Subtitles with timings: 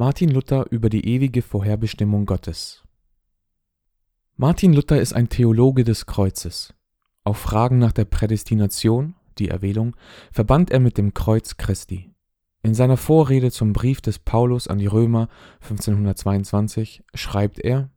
[0.00, 2.84] Martin Luther über die ewige Vorherbestimmung Gottes.
[4.36, 6.72] Martin Luther ist ein Theologe des Kreuzes.
[7.24, 9.96] Auf Fragen nach der Prädestination, die Erwählung,
[10.30, 12.14] verband er mit dem Kreuz Christi.
[12.62, 15.28] In seiner Vorrede zum Brief des Paulus an die Römer
[15.62, 17.90] 1522 schreibt er: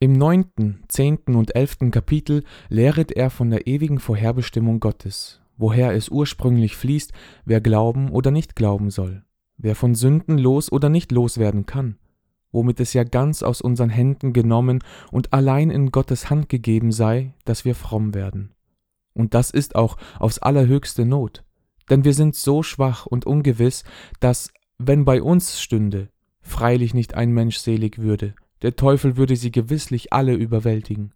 [0.00, 6.10] Im neunten, zehnten und elften Kapitel lehret er von der ewigen Vorherbestimmung Gottes, woher es
[6.10, 7.14] ursprünglich fließt,
[7.46, 9.24] wer glauben oder nicht glauben soll
[9.64, 11.96] wer von Sünden los oder nicht loswerden kann,
[12.52, 17.32] womit es ja ganz aus unseren Händen genommen und allein in Gottes Hand gegeben sei,
[17.46, 18.52] dass wir fromm werden.
[19.14, 21.44] Und das ist auch aufs allerhöchste Not,
[21.88, 23.84] denn wir sind so schwach und ungewiss,
[24.20, 26.10] dass, wenn bei uns stünde,
[26.42, 31.14] freilich nicht ein Mensch selig würde, der Teufel würde sie gewisslich alle überwältigen.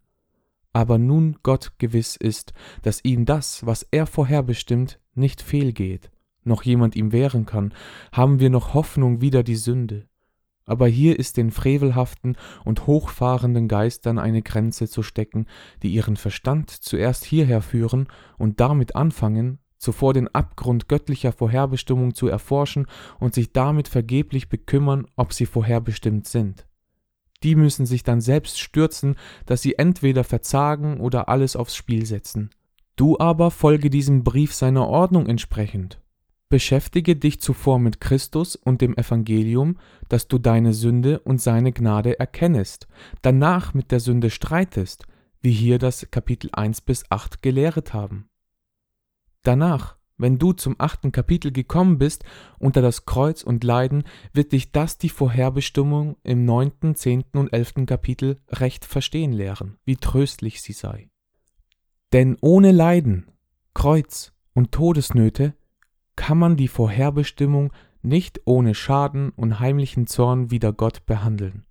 [0.72, 6.10] Aber nun Gott gewiss ist, dass ihm das, was er vorherbestimmt, nicht fehlgeht
[6.48, 7.72] noch jemand ihm wehren kann,
[8.10, 10.08] haben wir noch Hoffnung wider die Sünde.
[10.68, 15.46] Aber hier ist den frevelhaften und hochfahrenden Geistern eine Grenze zu stecken,
[15.82, 22.28] die ihren Verstand zuerst hierher führen und damit anfangen, zuvor den Abgrund göttlicher Vorherbestimmung zu
[22.28, 22.86] erforschen
[23.18, 26.66] und sich damit vergeblich bekümmern, ob sie vorherbestimmt sind.
[27.42, 32.50] Die müssen sich dann selbst stürzen, dass sie entweder verzagen oder alles aufs Spiel setzen.
[32.94, 35.98] Du aber folge diesem Brief seiner Ordnung entsprechend
[36.50, 39.76] Beschäftige dich zuvor mit Christus und dem Evangelium,
[40.08, 42.88] dass du deine Sünde und seine Gnade erkennest,
[43.20, 45.04] danach mit der Sünde streitest,
[45.42, 48.30] wie hier das Kapitel 1 bis 8 gelehret haben.
[49.42, 52.24] Danach, wenn du zum achten Kapitel gekommen bist,
[52.58, 57.84] unter das Kreuz und Leiden, wird dich das die Vorherbestimmung im neunten, zehnten und elften
[57.84, 61.10] Kapitel recht verstehen lehren, wie tröstlich sie sei.
[62.14, 63.30] Denn ohne Leiden,
[63.74, 65.54] Kreuz und Todesnöte
[66.18, 71.64] kann man die Vorherbestimmung nicht ohne Schaden und heimlichen Zorn wider Gott behandeln.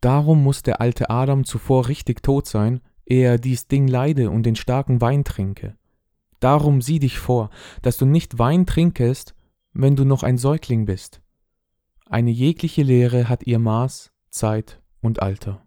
[0.00, 4.44] Darum muss der alte Adam zuvor richtig tot sein, ehe er dies Ding leide und
[4.44, 5.76] den starken Wein trinke.
[6.38, 7.50] Darum sieh dich vor,
[7.82, 9.34] dass du nicht Wein trinkest,
[9.72, 11.20] wenn du noch ein Säugling bist.
[12.06, 15.66] Eine jegliche Lehre hat ihr Maß, Zeit und Alter.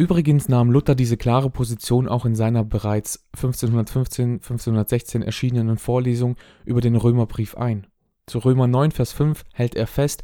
[0.00, 6.80] Übrigens nahm Luther diese klare Position auch in seiner bereits 1515 1516 erschienenen Vorlesung über
[6.80, 7.86] den Römerbrief ein.
[8.26, 10.22] Zu Römer 9, Vers 5 hält er fest: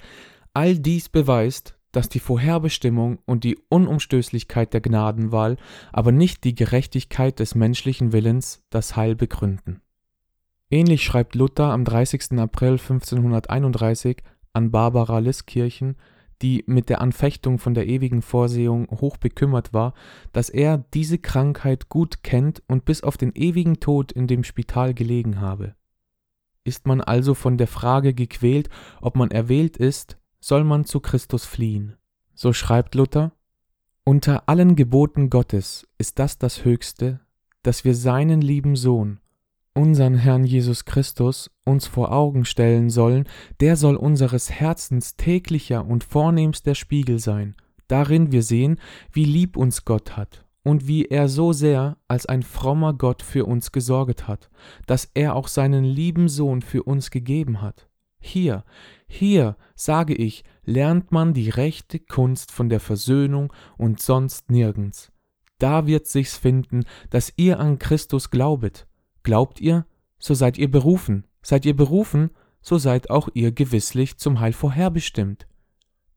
[0.54, 5.58] All dies beweist, dass die Vorherbestimmung und die Unumstößlichkeit der Gnadenwahl,
[5.92, 9.82] aber nicht die Gerechtigkeit des menschlichen Willens das Heil begründen.
[10.70, 12.38] Ähnlich schreibt Luther am 30.
[12.38, 14.22] April 1531
[14.54, 15.96] an Barbara Liskirchen
[16.42, 19.94] die mit der Anfechtung von der ewigen Vorsehung hoch bekümmert war,
[20.32, 24.94] dass er diese Krankheit gut kennt und bis auf den ewigen Tod in dem Spital
[24.94, 25.74] gelegen habe.
[26.64, 28.68] Ist man also von der Frage gequält,
[29.00, 31.96] ob man erwählt ist, soll man zu Christus fliehen.
[32.34, 33.32] So schreibt Luther,
[34.04, 37.20] unter allen Geboten Gottes ist das das Höchste,
[37.62, 39.18] dass wir seinen lieben Sohn,
[39.74, 43.28] unseren Herrn Jesus Christus uns vor Augen stellen sollen,
[43.60, 47.54] der soll unseres Herzens täglicher und vornehmster Spiegel sein,
[47.88, 48.78] darin wir sehen,
[49.12, 53.44] wie lieb uns Gott hat und wie er so sehr als ein frommer Gott für
[53.44, 54.50] uns gesorget hat,
[54.86, 57.88] dass er auch seinen lieben Sohn für uns gegeben hat.
[58.18, 58.64] Hier,
[59.06, 65.12] hier, sage ich, lernt man die rechte Kunst von der Versöhnung und sonst nirgends.
[65.58, 68.86] Da wird sich's finden, dass ihr an Christus glaubet,
[69.26, 69.86] Glaubt ihr,
[70.20, 71.24] so seid ihr berufen.
[71.46, 72.30] Seid ihr berufen,
[72.60, 75.46] so seid auch ihr gewisslich zum Heil vorherbestimmt.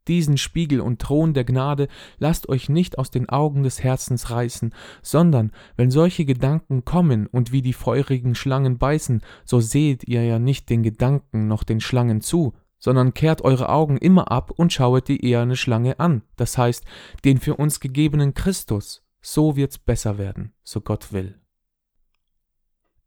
[0.08, 4.74] Diesen Spiegel und Thron der Gnade lasst euch nicht aus den Augen des Herzens reißen,
[5.04, 10.40] sondern wenn solche Gedanken kommen und wie die feurigen Schlangen beißen, so seht ihr ja
[10.40, 15.10] nicht den Gedanken noch den Schlangen zu, sondern kehrt eure Augen immer ab und schauet
[15.10, 16.84] die eherne Schlange an, das heißt,
[17.24, 19.04] den für uns gegebenen Christus.
[19.22, 21.40] So wird's besser werden, so Gott will.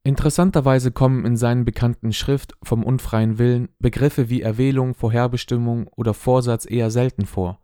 [0.04, 6.68] Interessanterweise kommen in seinen bekannten Schrift vom unfreien Willen Begriffe wie Erwählung, Vorherbestimmung oder Vorsatz
[6.68, 7.60] eher selten vor.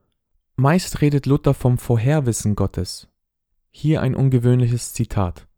[0.55, 3.09] Meist redet Luther vom Vorherwissen Gottes.
[3.71, 5.49] Hier ein ungewöhnliches Zitat.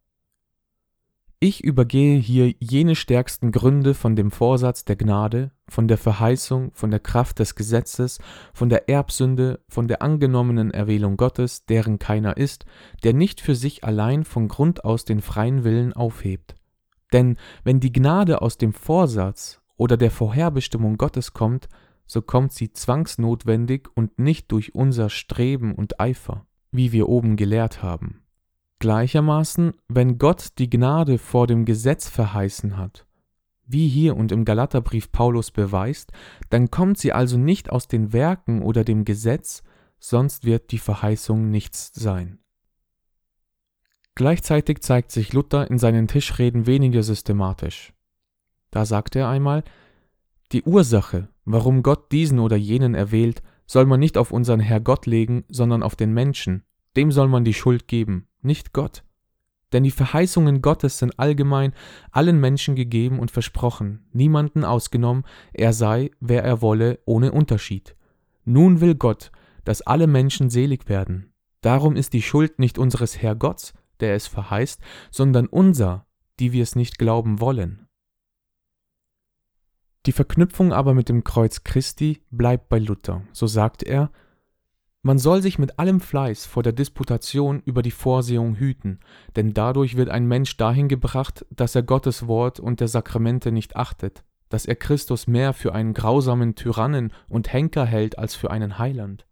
[1.39, 6.91] Ich übergehe hier jene stärksten Gründe von dem Vorsatz der Gnade, von der Verheißung, von
[6.91, 8.19] der Kraft des Gesetzes,
[8.53, 12.65] von der Erbsünde, von der angenommenen Erwählung Gottes, deren keiner ist,
[13.03, 16.55] der nicht für sich allein von Grund aus den freien Willen aufhebt.
[17.11, 21.67] Denn wenn die Gnade aus dem Vorsatz oder der Vorherbestimmung Gottes kommt,
[22.05, 27.81] so kommt sie zwangsnotwendig und nicht durch unser Streben und Eifer, wie wir oben gelehrt
[27.81, 28.23] haben.
[28.79, 33.05] Gleichermaßen, wenn Gott die Gnade vor dem Gesetz verheißen hat,
[33.65, 36.11] wie hier und im Galaterbrief Paulus beweist,
[36.49, 39.63] dann kommt sie also nicht aus den Werken oder dem Gesetz,
[39.99, 42.40] sonst wird die Verheißung nichts sein.
[44.15, 47.93] Gleichzeitig zeigt sich Luther in seinen Tischreden weniger systematisch.
[48.69, 49.63] Da sagt er einmal,
[50.51, 55.05] die Ursache, warum Gott diesen oder jenen erwählt, soll man nicht auf unseren Herr Gott
[55.05, 56.63] legen, sondern auf den Menschen,
[56.97, 59.03] dem soll man die Schuld geben, nicht Gott.
[59.71, 61.73] Denn die Verheißungen Gottes sind allgemein
[62.11, 65.23] allen Menschen gegeben und versprochen, niemanden ausgenommen,
[65.53, 67.95] er sei, wer er wolle, ohne Unterschied.
[68.43, 69.31] Nun will Gott,
[69.63, 71.31] dass alle Menschen selig werden.
[71.61, 74.81] Darum ist die Schuld nicht unseres Herr Gotts, der es verheißt,
[75.11, 76.05] sondern unser,
[76.39, 77.87] die wir es nicht glauben wollen.
[80.07, 83.21] Die Verknüpfung aber mit dem Kreuz Christi bleibt bei Luther.
[83.33, 84.11] So sagt er,
[85.03, 88.99] man soll sich mit allem Fleiß vor der Disputation über die Vorsehung hüten,
[89.35, 93.75] denn dadurch wird ein Mensch dahin gebracht, dass er Gottes Wort und der Sakramente nicht
[93.75, 98.77] achtet, dass er Christus mehr für einen grausamen Tyrannen und Henker hält als für einen
[98.77, 99.25] Heiland.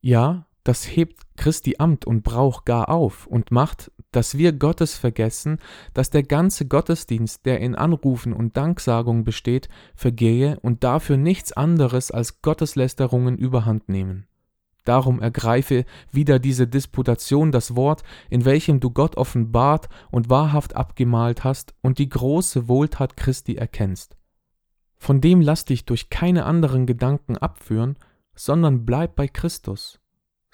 [0.00, 5.58] Ja, das hebt Christi Amt und Brauch gar auf und macht, dass wir Gottes vergessen,
[5.94, 12.10] dass der ganze Gottesdienst, der in Anrufen und Danksagung besteht, vergehe und dafür nichts anderes
[12.10, 14.26] als Gotteslästerungen überhand nehmen.
[14.84, 21.44] Darum ergreife wieder diese Disputation das Wort, in welchem du Gott offenbart und wahrhaft abgemalt
[21.44, 24.16] hast und die große Wohltat Christi erkennst.
[24.98, 27.96] Von dem lass dich durch keine anderen Gedanken abführen,
[28.34, 30.01] sondern bleib bei Christus.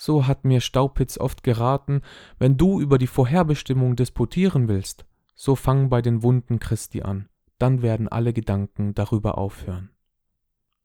[0.01, 2.03] So hat mir Staupitz oft geraten,
[2.39, 5.05] wenn du über die Vorherbestimmung disputieren willst,
[5.35, 7.29] so fang bei den Wunden Christi an,
[7.59, 9.91] dann werden alle Gedanken darüber aufhören.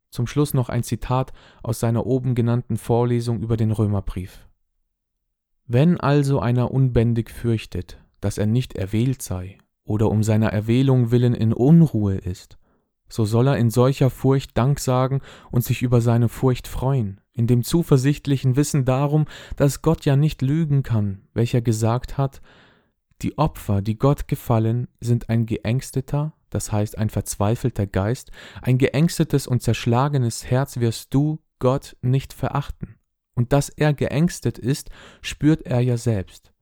[0.10, 1.32] Zum Schluss noch ein Zitat
[1.62, 4.48] aus seiner oben genannten Vorlesung über den Römerbrief.
[5.68, 11.36] Wenn also einer unbändig fürchtet, dass er nicht erwählt sei oder um seiner Erwählung willen
[11.36, 12.58] in Unruhe ist,
[13.10, 15.22] so soll er in solcher Furcht Dank sagen
[15.52, 20.42] und sich über seine Furcht freuen, in dem zuversichtlichen Wissen darum, dass Gott ja nicht
[20.42, 22.42] lügen kann, welcher gesagt hat,
[23.22, 29.48] die Opfer, die Gott gefallen, sind ein geängsteter, das heißt ein verzweifelter Geist, ein geängstetes
[29.48, 32.96] und zerschlagenes Herz wirst du, Gott, nicht verachten.
[33.34, 34.90] Und dass er geängstet ist,
[35.22, 36.53] spürt er ja selbst.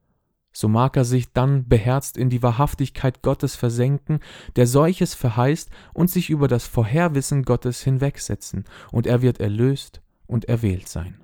[0.52, 4.20] So mag er sich dann beherzt in die Wahrhaftigkeit Gottes versenken,
[4.56, 10.44] der solches verheißt, und sich über das Vorherwissen Gottes hinwegsetzen, und er wird erlöst und
[10.46, 11.21] erwählt sein.